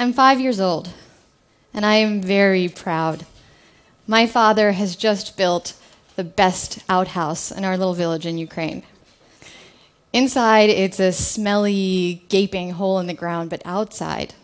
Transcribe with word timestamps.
I'm 0.00 0.12
five 0.12 0.38
years 0.38 0.60
old, 0.60 0.90
and 1.74 1.84
I 1.84 1.96
am 1.96 2.22
very 2.22 2.68
proud. 2.68 3.26
My 4.06 4.28
father 4.28 4.70
has 4.70 4.94
just 4.94 5.36
built 5.36 5.74
the 6.14 6.22
best 6.22 6.78
outhouse 6.88 7.50
in 7.50 7.64
our 7.64 7.76
little 7.76 7.94
village 7.94 8.24
in 8.24 8.38
Ukraine. 8.38 8.84
Inside, 10.12 10.70
it's 10.70 11.00
a 11.00 11.10
smelly, 11.10 12.22
gaping 12.28 12.70
hole 12.70 13.00
in 13.00 13.08
the 13.08 13.12
ground, 13.12 13.50
but 13.50 13.60
outside, 13.64 14.34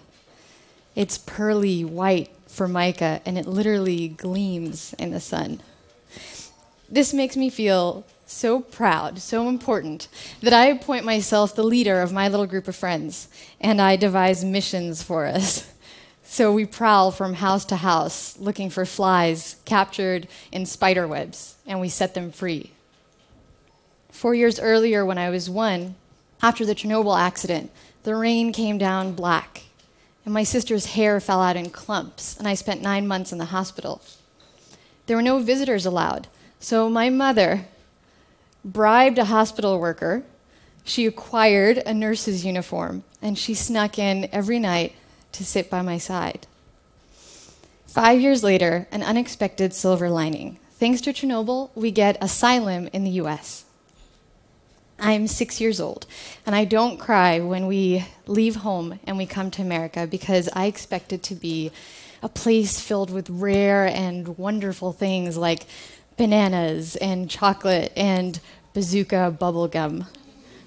it's 0.96 1.18
pearly 1.18 1.84
white 1.84 2.30
formica, 2.48 3.20
and 3.24 3.38
it 3.38 3.46
literally 3.46 4.08
gleams 4.08 4.92
in 4.94 5.12
the 5.12 5.20
sun. 5.20 5.60
This 6.88 7.14
makes 7.14 7.36
me 7.36 7.48
feel 7.48 8.04
so 8.26 8.60
proud, 8.60 9.18
so 9.18 9.48
important, 9.48 10.08
that 10.40 10.52
I 10.52 10.66
appoint 10.66 11.04
myself 11.04 11.54
the 11.54 11.62
leader 11.62 12.00
of 12.00 12.12
my 12.12 12.28
little 12.28 12.46
group 12.46 12.68
of 12.68 12.76
friends, 12.76 13.28
and 13.60 13.80
I 13.80 13.96
devise 13.96 14.44
missions 14.44 15.02
for 15.02 15.26
us. 15.26 15.70
So 16.26 16.52
we 16.52 16.64
prowl 16.64 17.12
from 17.12 17.34
house 17.34 17.64
to 17.66 17.76
house 17.76 18.36
looking 18.38 18.68
for 18.68 18.84
flies 18.86 19.56
captured 19.66 20.26
in 20.50 20.66
spider 20.66 21.06
webs, 21.06 21.56
and 21.66 21.80
we 21.80 21.88
set 21.88 22.14
them 22.14 22.32
free. 22.32 22.72
Four 24.10 24.34
years 24.34 24.58
earlier, 24.58 25.04
when 25.04 25.18
I 25.18 25.30
was 25.30 25.50
one, 25.50 25.94
after 26.42 26.64
the 26.64 26.74
Chernobyl 26.74 27.16
accident, 27.16 27.70
the 28.02 28.16
rain 28.16 28.52
came 28.52 28.78
down 28.78 29.14
black, 29.14 29.64
and 30.24 30.34
my 30.34 30.42
sister's 30.42 30.86
hair 30.86 31.20
fell 31.20 31.40
out 31.40 31.56
in 31.56 31.70
clumps, 31.70 32.36
and 32.36 32.48
I 32.48 32.54
spent 32.54 32.82
nine 32.82 33.06
months 33.06 33.30
in 33.30 33.38
the 33.38 33.46
hospital. 33.46 34.00
There 35.06 35.16
were 35.16 35.22
no 35.22 35.38
visitors 35.38 35.86
allowed, 35.86 36.26
so 36.58 36.88
my 36.88 37.10
mother 37.10 37.66
bribed 38.64 39.18
a 39.18 39.26
hospital 39.26 39.78
worker. 39.78 40.22
She 40.84 41.06
acquired 41.06 41.78
a 41.78 41.94
nurse's 41.94 42.44
uniform, 42.44 43.04
and 43.22 43.38
she 43.38 43.54
snuck 43.54 43.98
in 43.98 44.28
every 44.32 44.58
night 44.58 44.94
to 45.32 45.44
sit 45.44 45.70
by 45.70 45.82
my 45.82 45.98
side. 45.98 46.46
Five 47.86 48.20
years 48.20 48.42
later, 48.42 48.88
an 48.90 49.02
unexpected 49.02 49.72
silver 49.72 50.10
lining. 50.10 50.58
Thanks 50.72 51.00
to 51.02 51.12
Chernobyl, 51.12 51.70
we 51.74 51.90
get 51.90 52.22
asylum 52.22 52.88
in 52.92 53.04
the 53.04 53.12
US. 53.22 53.64
I'm 54.98 55.26
six 55.26 55.60
years 55.60 55.80
old, 55.80 56.06
and 56.46 56.54
I 56.54 56.64
don't 56.64 56.98
cry 56.98 57.40
when 57.40 57.66
we 57.66 58.04
leave 58.26 58.56
home 58.56 59.00
and 59.04 59.16
we 59.16 59.26
come 59.26 59.50
to 59.52 59.62
America 59.62 60.06
because 60.06 60.48
I 60.52 60.66
expect 60.66 61.12
it 61.12 61.22
to 61.24 61.34
be 61.34 61.72
a 62.22 62.28
place 62.28 62.80
filled 62.80 63.10
with 63.10 63.28
rare 63.28 63.86
and 63.86 64.38
wonderful 64.38 64.92
things 64.92 65.36
like 65.36 65.66
bananas 66.16 66.96
and 66.96 67.28
chocolate 67.28 67.92
and 67.96 68.40
bazooka 68.74 69.34
bubblegum. 69.40 70.06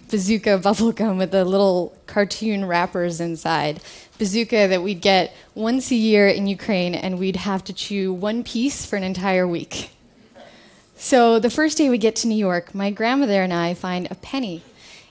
Bazooka 0.09 0.58
bubblegum 0.58 1.17
with 1.17 1.31
the 1.31 1.44
little 1.44 1.94
cartoon 2.08 2.64
wrappers 2.64 3.19
inside. 3.19 3.81
Bazooka 4.17 4.67
that 4.69 4.81
we'd 4.81 5.02
get 5.02 5.36
once 5.53 5.91
a 5.91 5.95
year 5.95 6.27
in 6.27 6.47
Ukraine, 6.47 6.95
and 6.95 7.19
we'd 7.19 7.36
have 7.36 7.66
to 7.66 7.73
chew 7.73 8.14
one 8.14 8.44
piece 8.45 8.86
for 8.86 8.95
an 8.95 9.03
entire 9.03 9.45
week. 9.45 9.91
So 10.95 11.38
the 11.38 11.49
first 11.49 11.77
day 11.77 11.89
we 11.89 11.97
get 11.97 12.16
to 12.17 12.27
New 12.27 12.38
York, 12.38 12.73
my 12.73 12.89
grandmother 12.89 13.44
and 13.44 13.53
I 13.53 13.73
find 13.73 14.08
a 14.09 14.16
penny 14.16 14.64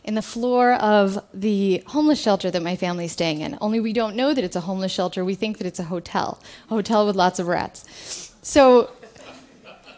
in 0.02 0.14
the 0.14 0.22
floor 0.22 0.72
of 0.74 1.22
the 1.34 1.82
homeless 1.88 2.20
shelter 2.20 2.50
that 2.50 2.62
my 2.62 2.76
family's 2.76 3.12
staying 3.12 3.42
in. 3.42 3.58
Only 3.60 3.78
we 3.78 3.92
don't 3.92 4.16
know 4.16 4.32
that 4.32 4.42
it's 4.42 4.56
a 4.56 4.62
homeless 4.62 4.90
shelter. 4.90 5.24
We 5.24 5.34
think 5.34 5.58
that 5.58 5.66
it's 5.66 5.78
a 5.78 5.84
hotel, 5.84 6.40
a 6.70 6.74
hotel 6.74 7.06
with 7.06 7.14
lots 7.14 7.38
of 7.38 7.46
rats. 7.46 8.32
So 8.40 8.90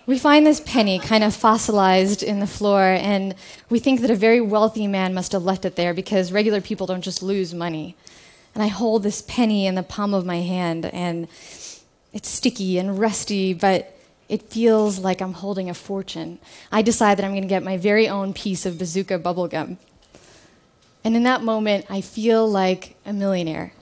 we 0.08 0.16
find 0.16 0.46
this 0.46 0.60
penny 0.60 0.98
kind 0.98 1.22
of 1.22 1.36
fossilized 1.36 2.22
in 2.22 2.40
the 2.40 2.46
floor, 2.46 2.80
and 2.80 3.34
we 3.68 3.78
think 3.78 4.00
that 4.00 4.10
a 4.10 4.14
very 4.14 4.40
wealthy 4.40 4.86
man 4.86 5.12
must 5.12 5.32
have 5.32 5.44
left 5.44 5.66
it 5.66 5.76
there 5.76 5.92
because 5.92 6.32
regular 6.32 6.62
people 6.62 6.86
don't 6.86 7.02
just 7.02 7.22
lose 7.22 7.52
money. 7.52 7.94
And 8.54 8.62
I 8.62 8.68
hold 8.68 9.02
this 9.02 9.20
penny 9.20 9.66
in 9.66 9.74
the 9.74 9.82
palm 9.82 10.14
of 10.14 10.24
my 10.24 10.38
hand, 10.40 10.86
and 10.86 11.28
it's 12.14 12.30
sticky 12.30 12.78
and 12.78 12.98
rusty, 12.98 13.52
but 13.52 13.94
it 14.30 14.44
feels 14.44 14.98
like 14.98 15.20
I'm 15.20 15.34
holding 15.34 15.68
a 15.68 15.74
fortune. 15.74 16.38
I 16.72 16.80
decide 16.80 17.18
that 17.18 17.24
I'm 17.26 17.32
going 17.32 17.42
to 17.42 17.46
get 17.46 17.62
my 17.62 17.76
very 17.76 18.08
own 18.08 18.32
piece 18.32 18.64
of 18.64 18.78
bazooka 18.78 19.18
bubblegum. 19.18 19.76
And 21.04 21.16
in 21.16 21.22
that 21.24 21.42
moment, 21.42 21.84
I 21.90 22.00
feel 22.00 22.50
like 22.50 22.96
a 23.04 23.12
millionaire. 23.12 23.74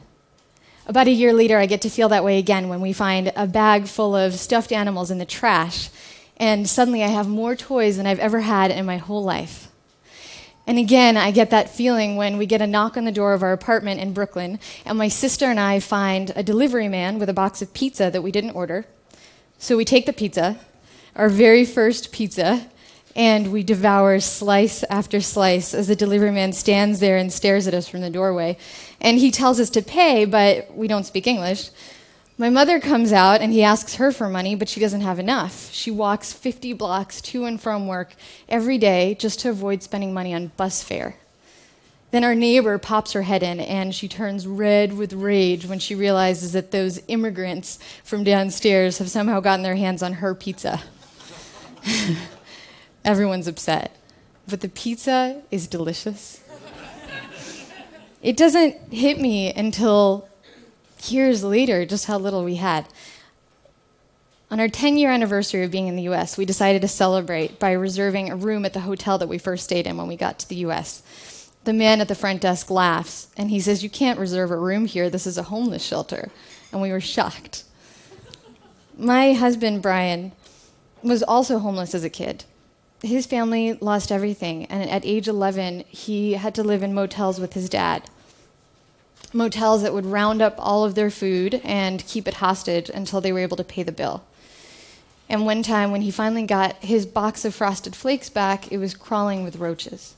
About 0.89 1.06
a 1.06 1.12
year 1.12 1.33
later, 1.33 1.59
I 1.59 1.67
get 1.67 1.83
to 1.83 1.89
feel 1.89 2.09
that 2.09 2.25
way 2.25 2.39
again 2.39 2.69
when 2.69 2.81
we 2.81 2.93
find 2.93 3.33
a 3.37 3.47
bag 3.47 3.87
full 3.87 4.17
of 4.17 4.34
stuffed 4.34 4.72
animals 4.72 5.12
in 5.12 5.19
the 5.19 5.25
trash 5.25 5.89
and 6.37 6.69
suddenly 6.69 7.03
I 7.03 7.09
have 7.09 7.29
more 7.29 7.57
toys 7.57 7.97
than 7.97 8.07
I've 8.07 8.19
ever 8.19 8.41
had 8.41 8.71
in 8.71 8.87
my 8.87 8.99
whole 8.99 9.25
life. 9.25 9.69
And 10.67 10.79
again, 10.79 11.17
I 11.17 11.31
get 11.31 11.51
that 11.51 11.71
feeling 11.71 12.17
when 12.17 12.39
we 12.39 12.47
get 12.47 12.61
a 12.61 12.67
knock 12.67 12.97
on 12.97 13.05
the 13.05 13.13
door 13.13 13.35
of 13.35 13.43
our 13.43 13.53
apartment 13.53 14.01
in 14.01 14.13
Brooklyn, 14.13 14.59
and 14.85 14.99
my 14.99 15.07
sister 15.07 15.47
and 15.47 15.61
I 15.61 15.79
find 15.79 16.33
a 16.35 16.43
delivery 16.43 16.89
man 16.89 17.19
with 17.19 17.29
a 17.29 17.35
box 17.35 17.63
of 17.63 17.73
pizza 17.73 18.11
that 18.11 18.23
we 18.23 18.33
didn't 18.33 18.51
order. 18.51 18.85
So 19.59 19.77
we 19.77 19.85
take 19.85 20.07
the 20.07 20.13
pizza, 20.13 20.59
our 21.15 21.29
very 21.29 21.65
first 21.65 22.11
pizza, 22.11 22.69
and 23.15 23.51
we 23.51 23.63
devour 23.63 24.21
slice 24.21 24.83
after 24.91 25.21
slice 25.21 25.73
as 25.73 25.89
the 25.89 25.97
delivery 25.97 26.33
man 26.33 26.53
stands 26.53 27.01
there 27.01 27.17
and 27.17 27.33
stares 27.33 27.67
at 27.67 27.73
us 27.73 27.89
from 27.89 28.03
the 28.03 28.11
doorway. 28.11 28.59
And 29.01 29.19
he 29.19 29.31
tells 29.31 29.59
us 29.59 29.71
to 29.71 29.83
pay, 29.83 30.27
but 30.27 30.77
we 30.77 30.89
don't 30.89 31.07
speak 31.07 31.27
English. 31.27 31.71
My 32.39 32.51
mother 32.51 32.81
comes 32.81 33.13
out 33.13 33.41
and 33.41 33.51
he 33.51 33.63
asks 33.63 33.95
her 33.95 34.13
for 34.13 34.29
money, 34.29 34.55
but 34.55 34.69
she 34.69 34.79
doesn't 34.79 35.01
have 35.01 35.19
enough. 35.19 35.73
She 35.73 35.91
walks 35.91 36.35
50 36.35 36.75
blocks 36.75 37.23
to 37.23 37.47
and 37.47 37.59
from 37.59 37.87
work 37.87 38.15
every 38.47 38.77
day 38.77 39.17
just 39.19 39.41
to 39.41 39.51
avoid 39.51 39.83
spending 39.83 40.13
money 40.13 40.35
on 40.35 40.53
bus 40.59 40.83
fare. 40.83 41.17
Then 42.11 42.25
our 42.25 42.35
neighbor 42.35 42.77
pops 42.77 43.13
her 43.13 43.23
head 43.23 43.43
in 43.43 43.59
and 43.59 43.95
she 43.95 44.07
turns 44.07 44.47
red 44.47 44.93
with 44.93 45.15
rage 45.15 45.67
when 45.67 45.79
she 45.79 45.95
realizes 45.95 46.53
that 46.53 46.73
those 46.73 47.01
immigrants 47.09 47.79
from 48.05 48.23
downstairs 48.23 48.99
have 48.99 49.11
somehow 49.11 49.41
gotten 49.41 49.63
their 49.63 49.77
hands 49.77 50.03
on 50.03 50.15
her 50.15 50.35
pizza. 50.35 50.83
Everyone's 53.05 53.49
upset. 53.49 53.97
But 54.47 54.61
the 54.61 54.69
pizza 54.69 55.43
is 55.51 55.67
delicious. 55.67 56.43
It 58.23 58.37
doesn't 58.37 58.93
hit 58.93 59.21
me 59.21 59.53
until 59.53 60.29
years 61.05 61.45
later 61.45 61.84
just 61.84 62.07
how 62.07 62.19
little 62.19 62.45
we 62.45 62.57
had. 62.57 62.87
On 64.51 64.61
our 64.61 64.69
10 64.69 64.97
year 64.97 65.11
anniversary 65.11 65.65
of 65.65 65.71
being 65.71 65.89
in 65.89 65.97
the 65.97 66.09
US, 66.09 66.39
we 66.39 66.45
decided 66.45 66.83
to 66.83 66.89
celebrate 66.89 67.59
by 67.59 67.73
reserving 67.73 68.31
a 68.31 68.37
room 68.37 68.65
at 68.65 68.73
the 68.73 68.81
hotel 68.81 69.19
that 69.19 69.29
we 69.29 69.39
first 69.39 69.65
stayed 69.65 69.87
in 69.87 69.97
when 69.97 70.07
we 70.07 70.17
got 70.17 70.39
to 70.39 70.49
the 70.49 70.57
US. 70.67 71.51
The 71.65 71.73
man 71.73 72.01
at 72.01 72.09
the 72.09 72.15
front 72.15 72.43
desk 72.43 72.71
laughs 72.71 73.29
and 73.37 73.51
he 73.51 73.59
says, 73.59 73.83
You 73.83 73.91
can't 73.91 74.21
reserve 74.21 74.51
a 74.51 74.57
room 74.57 74.87
here. 74.87 75.11
This 75.11 75.27
is 75.27 75.37
a 75.37 75.45
homeless 75.45 75.84
shelter. 75.84 76.31
And 76.73 76.81
we 76.81 76.93
were 76.93 77.01
shocked. 77.01 77.65
My 78.97 79.33
husband, 79.33 79.83
Brian, 79.83 80.33
was 81.03 81.23
also 81.23 81.59
homeless 81.59 81.95
as 81.95 82.05
a 82.05 82.11
kid. 82.11 82.45
His 83.03 83.27
family 83.27 83.75
lost 83.75 84.11
everything, 84.11 84.65
and 84.67 84.89
at 84.89 85.05
age 85.05 85.28
11, 85.28 85.84
he 85.89 86.33
had 86.33 86.55
to 86.55 86.63
live 86.63 86.83
in 86.83 86.95
motels 86.95 87.39
with 87.39 87.53
his 87.53 87.69
dad 87.69 88.09
motels 89.37 89.83
that 89.83 89.93
would 89.93 90.07
round 90.07 90.43
up 90.43 90.55
all 90.59 90.85
of 90.85 90.95
their 90.95 91.11
food 91.11 91.61
and 91.63 92.07
keep 92.07 92.27
it 92.27 92.35
hostage 92.35 92.89
until 92.89 93.21
they 93.21 93.33
were 93.33 93.39
able 93.39 93.57
to 93.57 93.65
pay 93.65 93.83
the 93.83 93.93
bill. 93.93 94.25
And 95.29 95.45
one 95.45 95.63
time, 95.63 95.91
when 95.91 96.03
he 96.03 96.11
finally 96.11 96.45
got 96.45 96.77
his 96.77 97.05
box 97.05 97.45
of 97.45 97.55
frosted 97.55 97.97
flakes 97.97 98.29
back, 98.29 98.71
it 98.71 98.79
was 98.79 98.95
crawling 98.95 99.45
with 99.45 99.57
roaches. 99.57 100.15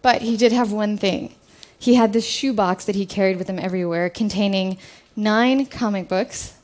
But 0.00 0.22
he 0.22 0.36
did 0.36 0.52
have 0.52 0.72
one 0.72 0.96
thing. 0.96 1.34
He 1.78 1.94
had 1.94 2.12
this 2.12 2.26
shoebox 2.26 2.84
that 2.86 2.96
he 2.96 3.06
carried 3.06 3.38
with 3.38 3.48
him 3.48 3.58
everywhere 3.58 4.08
containing 4.08 4.78
nine 5.14 5.66
comic 5.66 6.08
books, 6.08 6.54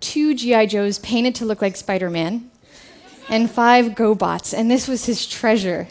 two 0.00 0.34
G.I. 0.34 0.66
Joes 0.66 0.98
painted 1.00 1.34
to 1.36 1.44
look 1.44 1.60
like 1.60 1.76
Spider 1.76 2.10
Man, 2.10 2.50
and 3.28 3.50
five 3.50 3.92
GoBots. 3.92 4.56
And 4.56 4.70
this 4.70 4.86
was 4.86 5.06
his 5.06 5.26
treasure. 5.26 5.88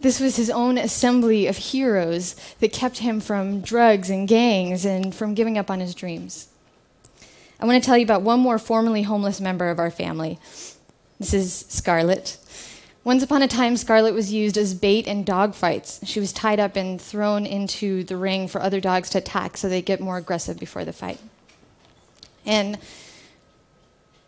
This 0.00 0.20
was 0.20 0.36
his 0.36 0.50
own 0.50 0.78
assembly 0.78 1.46
of 1.46 1.56
heroes 1.56 2.36
that 2.60 2.72
kept 2.72 2.98
him 2.98 3.20
from 3.20 3.60
drugs 3.60 4.10
and 4.10 4.28
gangs 4.28 4.84
and 4.84 5.14
from 5.14 5.34
giving 5.34 5.58
up 5.58 5.70
on 5.70 5.80
his 5.80 5.94
dreams. 5.94 6.48
I 7.60 7.66
want 7.66 7.82
to 7.82 7.86
tell 7.86 7.98
you 7.98 8.04
about 8.04 8.22
one 8.22 8.38
more 8.38 8.58
formerly 8.58 9.02
homeless 9.02 9.40
member 9.40 9.68
of 9.68 9.80
our 9.80 9.90
family. 9.90 10.38
This 11.18 11.34
is 11.34 11.66
Scarlett. 11.68 12.38
Once 13.02 13.22
upon 13.22 13.42
a 13.42 13.48
time, 13.48 13.76
Scarlett 13.76 14.14
was 14.14 14.32
used 14.32 14.56
as 14.56 14.74
bait 14.74 15.08
in 15.08 15.24
dog 15.24 15.54
fights. 15.54 16.00
She 16.06 16.20
was 16.20 16.32
tied 16.32 16.60
up 16.60 16.76
and 16.76 17.00
thrown 17.00 17.44
into 17.46 18.04
the 18.04 18.16
ring 18.16 18.46
for 18.46 18.60
other 18.60 18.80
dogs 18.80 19.10
to 19.10 19.18
attack 19.18 19.56
so 19.56 19.68
they 19.68 19.82
get 19.82 19.98
more 19.98 20.18
aggressive 20.18 20.58
before 20.58 20.84
the 20.84 20.92
fight. 20.92 21.18
And 22.46 22.78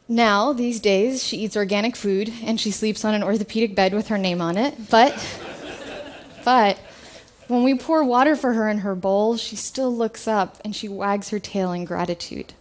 now, 0.09 0.53
these 0.53 0.81
days, 0.81 1.23
she 1.23 1.37
eats 1.37 1.56
organic 1.56 1.94
food 1.94 2.33
and 2.43 2.59
she 2.59 2.73
sleeps 2.73 3.05
on 3.05 3.15
an 3.15 3.23
orthopedic 3.23 3.77
bed 3.77 3.94
with 3.94 4.09
her 4.09 4.19
name 4.19 4.41
on 4.41 4.56
it. 4.56 4.91
But 4.91 5.15
but 6.45 6.79
when 7.49 7.65
we 7.65 7.75
pour 7.75 8.05
water 8.05 8.37
for 8.37 8.53
her 8.53 8.69
in 8.69 8.79
her 8.79 8.95
bowl, 8.95 9.37
she 9.37 9.57
still 9.57 9.95
looks 9.95 10.29
up 10.29 10.61
and 10.65 10.75
she 10.75 10.89
wags 10.89 11.31
her 11.31 11.39
tail 11.39 11.73
in 11.73 11.85
gratitude. 11.85 12.53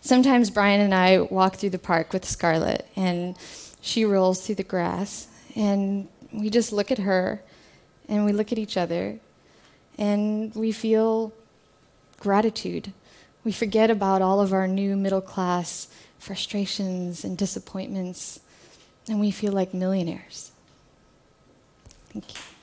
Sometimes 0.00 0.50
Brian 0.50 0.80
and 0.80 0.94
I 0.94 1.20
walk 1.20 1.56
through 1.56 1.70
the 1.70 1.78
park 1.78 2.12
with 2.12 2.24
Scarlett, 2.24 2.86
and 2.94 3.36
she 3.80 4.04
rolls 4.04 4.44
through 4.44 4.56
the 4.56 4.62
grass, 4.62 5.28
and 5.56 6.08
we 6.32 6.50
just 6.50 6.72
look 6.72 6.90
at 6.90 6.98
her, 6.98 7.42
and 8.08 8.24
we 8.24 8.32
look 8.32 8.52
at 8.52 8.58
each 8.58 8.76
other, 8.76 9.18
and 9.96 10.54
we 10.54 10.72
feel 10.72 11.32
gratitude 12.20 12.92
We 13.44 13.52
forget 13.52 13.90
about 13.90 14.22
all 14.22 14.40
of 14.40 14.54
our 14.54 14.66
new 14.66 14.96
middle 14.96 15.20
class 15.20 15.88
frustrations 16.18 17.24
and 17.24 17.36
disappointments, 17.36 18.40
and 19.06 19.20
we 19.20 19.30
feel 19.30 19.52
like 19.52 19.74
millionaires. 19.74 20.50
Thank 22.08 22.34
you. 22.34 22.53